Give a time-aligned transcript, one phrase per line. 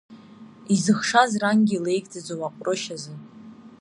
[0.73, 3.13] Изыхшаз рангьы илеигӡаӡом, аҟәрышь азы…